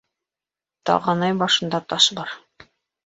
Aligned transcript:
Тағанайбашында 0.89 1.83
таш 1.93 2.09
бар. 2.21 2.35